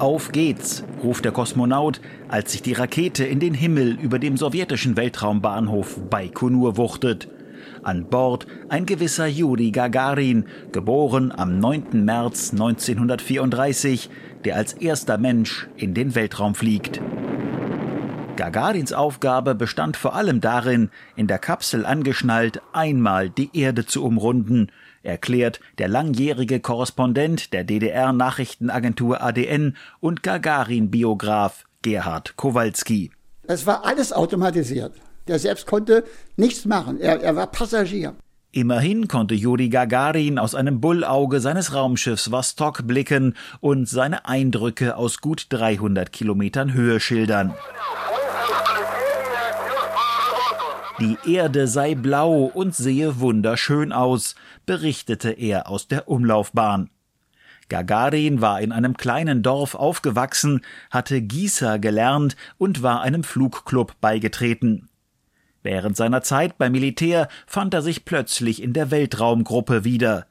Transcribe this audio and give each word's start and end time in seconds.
Auf 0.00 0.32
geht's, 0.32 0.82
ruft 1.02 1.24
der 1.24 1.32
Kosmonaut, 1.32 2.00
als 2.28 2.52
sich 2.52 2.62
die 2.62 2.72
Rakete 2.72 3.24
in 3.24 3.38
den 3.38 3.54
Himmel 3.54 3.98
über 4.00 4.18
dem 4.18 4.36
sowjetischen 4.36 4.96
Weltraumbahnhof 4.96 6.00
Baikonur 6.08 6.76
wuchtet. 6.76 7.28
An 7.82 8.06
Bord 8.06 8.46
ein 8.68 8.86
gewisser 8.86 9.26
Juri 9.26 9.70
Gagarin, 9.70 10.46
geboren 10.72 11.32
am 11.32 11.58
9. 11.58 12.04
März 12.04 12.52
1934, 12.52 14.10
der 14.44 14.56
als 14.56 14.72
erster 14.72 15.18
Mensch 15.18 15.68
in 15.76 15.94
den 15.94 16.14
Weltraum 16.14 16.54
fliegt. 16.54 17.00
Gagarins 18.40 18.94
Aufgabe 18.94 19.54
bestand 19.54 19.98
vor 19.98 20.14
allem 20.14 20.40
darin, 20.40 20.88
in 21.14 21.26
der 21.26 21.38
Kapsel 21.38 21.84
angeschnallt 21.84 22.62
einmal 22.72 23.28
die 23.28 23.50
Erde 23.52 23.84
zu 23.84 24.02
umrunden, 24.02 24.72
erklärt 25.02 25.60
der 25.76 25.88
langjährige 25.88 26.58
Korrespondent 26.58 27.52
der 27.52 27.64
DDR-Nachrichtenagentur 27.64 29.20
ADN 29.20 29.76
und 30.00 30.22
Gagarin-Biograf 30.22 31.66
Gerhard 31.82 32.34
Kowalski. 32.36 33.10
Es 33.42 33.66
war 33.66 33.84
alles 33.84 34.10
automatisiert. 34.10 34.94
Der 35.28 35.38
selbst 35.38 35.66
konnte 35.66 36.02
nichts 36.38 36.64
machen. 36.64 36.98
Er, 36.98 37.20
er 37.20 37.36
war 37.36 37.48
Passagier. 37.48 38.14
Immerhin 38.52 39.06
konnte 39.06 39.34
Juri 39.34 39.68
Gagarin 39.68 40.38
aus 40.38 40.54
einem 40.54 40.80
Bullauge 40.80 41.40
seines 41.40 41.74
Raumschiffs 41.74 42.32
Vostok 42.32 42.86
blicken 42.86 43.36
und 43.60 43.86
seine 43.86 44.26
Eindrücke 44.26 44.96
aus 44.96 45.20
gut 45.20 45.46
300 45.50 46.10
Kilometern 46.10 46.72
Höhe 46.72 47.00
schildern. 47.00 47.54
Die 51.00 51.16
Erde 51.26 51.66
sei 51.66 51.94
blau 51.94 52.44
und 52.44 52.74
sehe 52.74 53.20
wunderschön 53.20 53.90
aus, 53.90 54.34
berichtete 54.66 55.30
er 55.30 55.66
aus 55.66 55.88
der 55.88 56.08
Umlaufbahn. 56.08 56.90
Gagarin 57.70 58.42
war 58.42 58.60
in 58.60 58.70
einem 58.70 58.98
kleinen 58.98 59.42
Dorf 59.42 59.74
aufgewachsen, 59.74 60.60
hatte 60.90 61.22
Gießer 61.22 61.78
gelernt 61.78 62.36
und 62.58 62.82
war 62.82 63.00
einem 63.00 63.24
Flugclub 63.24 63.98
beigetreten. 64.02 64.90
Während 65.62 65.96
seiner 65.96 66.20
Zeit 66.20 66.58
beim 66.58 66.72
Militär 66.72 67.28
fand 67.46 67.72
er 67.72 67.80
sich 67.80 68.04
plötzlich 68.04 68.62
in 68.62 68.74
der 68.74 68.90
Weltraumgruppe 68.90 69.84
wieder. 69.84 70.26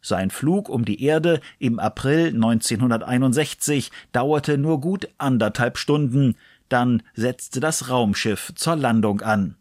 Sein 0.00 0.30
Flug 0.30 0.68
um 0.68 0.84
die 0.84 1.02
Erde 1.02 1.40
im 1.58 1.80
April 1.80 2.28
1961 2.28 3.90
dauerte 4.12 4.56
nur 4.56 4.80
gut 4.80 5.08
anderthalb 5.18 5.78
Stunden, 5.78 6.36
dann 6.68 7.02
setzte 7.14 7.58
das 7.58 7.88
Raumschiff 7.88 8.52
zur 8.54 8.76
Landung 8.76 9.20
an. 9.20 9.56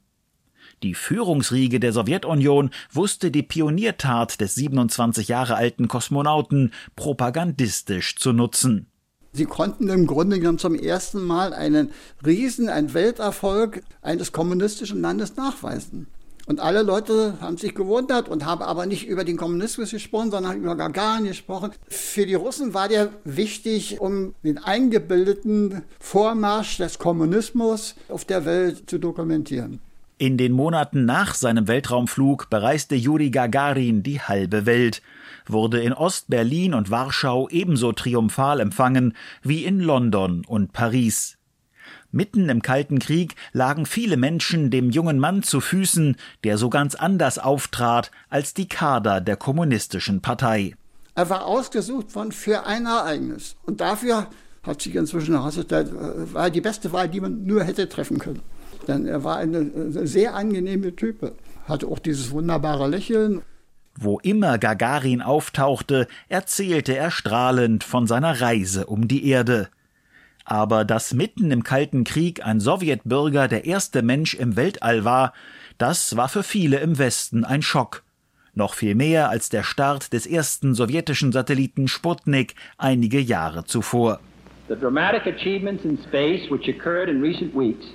Die 0.83 0.95
Führungsriege 0.95 1.79
der 1.79 1.93
Sowjetunion 1.93 2.71
wusste 2.91 3.29
die 3.29 3.43
Pioniertat 3.43 4.41
des 4.41 4.55
27 4.55 5.27
Jahre 5.27 5.55
alten 5.55 5.87
Kosmonauten 5.87 6.73
propagandistisch 6.95 8.15
zu 8.15 8.33
nutzen. 8.33 8.87
Sie 9.31 9.45
konnten 9.45 9.89
im 9.89 10.07
Grunde 10.07 10.39
genommen 10.39 10.57
zum 10.57 10.73
ersten 10.73 11.23
Mal 11.23 11.53
einen 11.53 11.91
Riesen, 12.25 12.67
einen 12.67 12.95
Welterfolg 12.95 13.83
eines 14.01 14.31
kommunistischen 14.31 15.01
Landes 15.01 15.35
nachweisen. 15.35 16.07
Und 16.47 16.59
alle 16.59 16.81
Leute 16.81 17.35
haben 17.39 17.57
sich 17.57 17.75
gewundert 17.75 18.27
und 18.27 18.45
haben 18.45 18.63
aber 18.63 18.87
nicht 18.87 19.07
über 19.07 19.23
den 19.23 19.37
Kommunismus 19.37 19.91
gesprochen, 19.91 20.31
sondern 20.31 20.57
über 20.57 20.75
Gagarin 20.75 21.25
gesprochen. 21.25 21.71
Für 21.87 22.25
die 22.25 22.33
Russen 22.33 22.73
war 22.73 22.87
der 22.87 23.09
wichtig, 23.23 24.01
um 24.01 24.33
den 24.43 24.57
eingebildeten 24.57 25.83
Vormarsch 25.99 26.77
des 26.77 26.97
Kommunismus 26.97 27.95
auf 28.09 28.25
der 28.25 28.45
Welt 28.45 28.89
zu 28.89 28.97
dokumentieren. 28.97 29.79
In 30.21 30.37
den 30.37 30.51
Monaten 30.51 31.05
nach 31.05 31.33
seinem 31.33 31.67
Weltraumflug 31.67 32.51
bereiste 32.51 32.93
Juri 32.93 33.31
Gagarin 33.31 34.03
die 34.03 34.21
halbe 34.21 34.67
Welt, 34.67 35.01
wurde 35.47 35.81
in 35.81 35.93
Ost-Berlin 35.93 36.75
und 36.75 36.91
Warschau 36.91 37.49
ebenso 37.49 37.91
triumphal 37.91 38.59
empfangen 38.59 39.15
wie 39.41 39.65
in 39.65 39.79
London 39.79 40.45
und 40.45 40.73
Paris. 40.73 41.39
Mitten 42.11 42.49
im 42.49 42.61
Kalten 42.61 42.99
Krieg 42.99 43.33
lagen 43.51 43.87
viele 43.87 44.15
Menschen 44.15 44.69
dem 44.69 44.91
jungen 44.91 45.17
Mann 45.17 45.41
zu 45.41 45.59
Füßen, 45.59 46.15
der 46.43 46.59
so 46.59 46.69
ganz 46.69 46.93
anders 46.93 47.39
auftrat 47.39 48.11
als 48.29 48.53
die 48.53 48.67
Kader 48.67 49.21
der 49.21 49.37
kommunistischen 49.37 50.21
Partei. 50.21 50.75
Er 51.15 51.31
war 51.31 51.47
ausgesucht 51.47 52.13
worden 52.13 52.31
für 52.31 52.67
ein 52.67 52.85
Ereignis. 52.85 53.55
Und 53.63 53.81
dafür 53.81 54.27
hat 54.61 54.83
sich 54.83 54.93
inzwischen 54.93 55.33
herausgestellt, 55.33 55.89
äh, 55.89 56.31
war 56.31 56.51
die 56.51 56.61
beste 56.61 56.93
Wahl, 56.93 57.09
die 57.09 57.21
man 57.21 57.43
nur 57.43 57.63
hätte 57.63 57.89
treffen 57.89 58.19
können. 58.19 58.43
Denn 58.91 59.07
er 59.07 59.23
war 59.23 59.37
eine 59.37 59.59
äh, 59.59 60.05
sehr 60.05 60.35
angenehme 60.35 60.93
Type, 60.95 61.35
hatte 61.65 61.87
auch 61.87 61.99
dieses 61.99 62.31
wunderbare 62.31 62.89
Lächeln. 62.89 63.41
Wo 63.95 64.19
immer 64.19 64.57
Gagarin 64.57 65.21
auftauchte, 65.21 66.07
erzählte 66.27 66.97
er 66.97 67.09
strahlend 67.09 67.85
von 67.85 68.05
seiner 68.05 68.41
Reise 68.41 68.87
um 68.87 69.07
die 69.07 69.27
Erde. 69.27 69.69
Aber 70.43 70.83
dass 70.83 71.13
mitten 71.13 71.51
im 71.51 71.63
Kalten 71.63 72.03
Krieg 72.03 72.45
ein 72.45 72.59
Sowjetbürger 72.59 73.47
der 73.47 73.63
erste 73.63 74.01
Mensch 74.01 74.33
im 74.33 74.57
Weltall 74.57 75.05
war, 75.05 75.31
das 75.77 76.17
war 76.17 76.27
für 76.27 76.43
viele 76.43 76.79
im 76.79 76.97
Westen 76.97 77.45
ein 77.45 77.61
Schock. 77.61 78.03
Noch 78.53 78.73
viel 78.73 78.95
mehr 78.95 79.29
als 79.29 79.47
der 79.47 79.63
Start 79.63 80.11
des 80.11 80.27
ersten 80.27 80.73
sowjetischen 80.73 81.31
Satelliten 81.31 81.87
Sputnik 81.87 82.55
einige 82.77 83.21
Jahre 83.21 83.63
zuvor. 83.63 84.19
The 84.67 84.75
dramatic 84.75 85.25
achievements 85.27 85.85
in 85.85 85.97
space 86.09 86.51
which 86.51 86.67
occurred 86.67 87.07
in 87.07 87.21
recent 87.21 87.55
weeks 87.55 87.85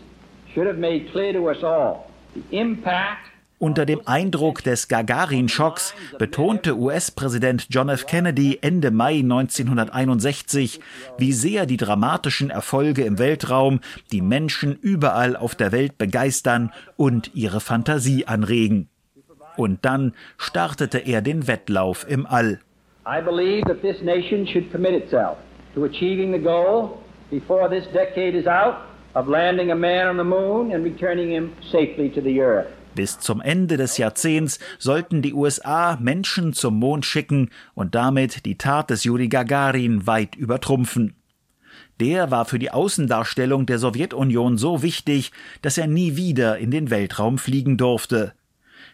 unter 3.58 3.86
dem 3.86 4.00
Eindruck 4.06 4.62
des 4.62 4.88
Gagarin-Schocks 4.88 5.94
betonte 6.18 6.76
US-Präsident 6.76 7.66
John 7.70 7.90
F. 7.90 8.06
Kennedy 8.06 8.58
Ende 8.62 8.90
Mai 8.90 9.18
1961, 9.18 10.80
wie 11.18 11.32
sehr 11.32 11.66
die 11.66 11.76
dramatischen 11.76 12.48
Erfolge 12.48 13.04
im 13.04 13.18
Weltraum 13.18 13.80
die 14.12 14.22
Menschen 14.22 14.78
überall 14.80 15.36
auf 15.36 15.54
der 15.54 15.72
Welt 15.72 15.98
begeistern 15.98 16.72
und 16.96 17.34
ihre 17.34 17.60
Fantasie 17.60 18.26
anregen. 18.26 18.88
Und 19.56 19.84
dann 19.84 20.14
startete 20.38 20.98
er 20.98 21.20
den 21.20 21.46
Wettlauf 21.48 22.06
im 22.08 22.26
All. 22.26 22.60
I 23.06 23.22
believe 23.22 23.66
that 23.66 23.82
this 23.82 24.02
nation 24.02 24.46
should 24.46 24.72
commit 24.72 24.92
itself 24.92 25.36
to 25.74 25.84
achieving 25.84 26.32
the 26.32 26.40
goal 26.40 26.98
before 27.30 27.68
this 27.68 27.86
decade 27.92 28.36
is 28.36 28.46
out 28.46 28.76
of 29.16 29.28
landing 29.28 29.70
a 29.70 29.74
man 29.74 30.08
on 30.08 30.18
the 30.18 30.24
moon 30.24 30.72
and 30.72 30.84
returning 30.84 31.30
him 31.30 31.52
safely 31.72 32.10
to 32.10 32.20
the 32.20 32.40
earth. 32.40 32.68
Bis 32.94 33.18
zum 33.18 33.40
Ende 33.40 33.76
des 33.76 33.98
Jahrzehnts 33.98 34.58
sollten 34.78 35.20
die 35.20 35.34
USA 35.34 35.98
Menschen 36.00 36.52
zum 36.52 36.78
Mond 36.78 37.04
schicken 37.04 37.50
und 37.74 37.94
damit 37.94 38.46
die 38.46 38.56
Tat 38.56 38.90
des 38.90 39.04
Juri 39.04 39.28
Gagarin 39.28 40.06
weit 40.06 40.34
übertrumpfen. 40.34 41.14
Der 42.00 42.30
war 42.30 42.44
für 42.44 42.58
die 42.58 42.70
Außendarstellung 42.70 43.66
der 43.66 43.78
Sowjetunion 43.78 44.58
so 44.58 44.82
wichtig, 44.82 45.32
dass 45.62 45.78
er 45.78 45.86
nie 45.86 46.16
wieder 46.16 46.58
in 46.58 46.70
den 46.70 46.90
Weltraum 46.90 47.38
fliegen 47.38 47.76
durfte. 47.76 48.32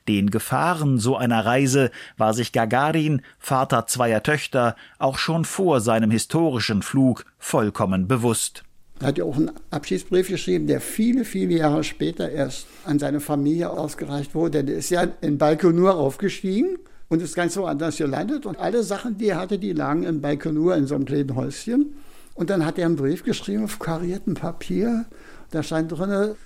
Den 0.09 0.31
Gefahren 0.31 0.99
so 0.99 1.16
einer 1.16 1.44
Reise 1.44 1.91
war 2.16 2.34
sich 2.34 2.53
Gagarin, 2.53 3.22
Vater 3.38 3.87
zweier 3.87 4.22
Töchter, 4.22 4.75
auch 4.99 5.19
schon 5.19 5.44
vor 5.44 5.81
seinem 5.81 6.11
historischen 6.11 6.82
Flug 6.82 7.25
vollkommen 7.38 8.09
bewusst. 8.09 8.65
Er 9.02 9.08
hat 9.08 9.18
ja 9.18 9.24
auch 9.24 9.36
einen 9.36 9.50
Abschiedsbrief 9.70 10.28
geschrieben, 10.28 10.68
der 10.68 10.80
viele, 10.80 11.24
viele 11.24 11.56
Jahre 11.56 11.82
später 11.82 12.30
erst 12.30 12.68
an 12.84 13.00
seine 13.00 13.18
Familie 13.18 13.68
ausgereicht 13.70 14.32
wurde. 14.32 14.62
Der 14.62 14.76
ist 14.76 14.90
ja 14.90 15.08
in 15.20 15.38
Baikonur 15.38 15.96
aufgestiegen 15.96 16.78
und 17.08 17.20
ist 17.20 17.34
ganz 17.34 17.56
woanders 17.56 17.96
gelandet. 17.96 18.46
Und 18.46 18.60
alle 18.60 18.84
Sachen, 18.84 19.18
die 19.18 19.30
er 19.30 19.40
hatte, 19.40 19.58
die 19.58 19.72
lagen 19.72 20.04
in 20.04 20.20
Baikonur 20.20 20.76
in 20.76 20.86
so 20.86 20.94
einem 20.94 21.04
kleinen 21.04 21.34
Häuschen. 21.34 21.94
Und 22.34 22.48
dann 22.48 22.64
hat 22.64 22.78
er 22.78 22.86
einen 22.86 22.94
Brief 22.94 23.24
geschrieben 23.24 23.64
auf 23.64 23.80
kariertem 23.80 24.34
Papier. 24.34 25.04
Da 25.50 25.64
stand 25.64 25.90
drin, 25.90 26.36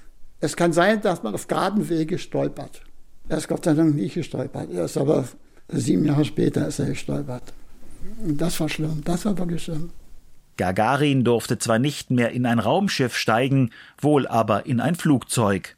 es 0.40 0.56
kann 0.56 0.72
sein, 0.72 1.02
dass 1.02 1.22
man 1.22 1.34
auf 1.34 1.48
geraden 1.48 1.90
Wege 1.90 2.18
stolpert. 2.18 2.80
Er 3.28 3.36
ist 3.36 3.48
Gott 3.48 3.66
sei 3.66 3.74
Dank 3.74 3.94
nicht 3.94 4.14
gestolpert. 4.14 4.72
Er 4.72 4.86
ist 4.86 4.96
aber 4.96 5.28
sieben 5.68 6.06
Jahre 6.06 6.24
später 6.24 6.66
ist 6.66 6.78
er 6.78 6.86
gestolpert. 6.86 7.52
Und 8.24 8.40
das 8.40 8.58
war 8.60 8.70
schlimm. 8.70 9.02
Das 9.04 9.26
war 9.26 9.36
wirklich 9.36 9.62
schlimm. 9.62 9.90
Gagarin 10.56 11.24
durfte 11.24 11.58
zwar 11.58 11.78
nicht 11.78 12.10
mehr 12.10 12.30
in 12.30 12.46
ein 12.46 12.58
Raumschiff 12.58 13.16
steigen, 13.16 13.70
wohl 13.98 14.26
aber 14.26 14.66
in 14.66 14.80
ein 14.80 14.94
Flugzeug. 14.94 15.76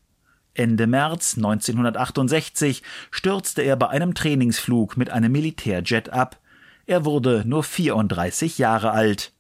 Ende 0.54 0.86
März 0.86 1.36
1968 1.36 2.82
stürzte 3.10 3.62
er 3.62 3.76
bei 3.76 3.88
einem 3.88 4.14
Trainingsflug 4.14 4.96
mit 4.96 5.10
einem 5.10 5.32
Militärjet 5.32 6.10
ab. 6.10 6.38
Er 6.86 7.04
wurde 7.04 7.44
nur 7.46 7.62
34 7.62 8.58
Jahre 8.58 8.90
alt. 8.90 9.32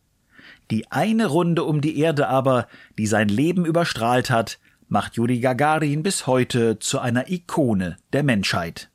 Die 0.70 0.90
eine 0.92 1.26
Runde 1.26 1.64
um 1.64 1.80
die 1.80 1.98
Erde 1.98 2.28
aber, 2.28 2.68
die 2.98 3.06
sein 3.06 3.28
Leben 3.28 3.64
überstrahlt 3.64 4.30
hat, 4.30 4.58
macht 4.88 5.16
Juri 5.16 5.40
Gagarin 5.40 6.02
bis 6.02 6.26
heute 6.26 6.78
zu 6.78 6.98
einer 6.98 7.30
Ikone 7.30 7.96
der 8.12 8.22
Menschheit. 8.22 8.90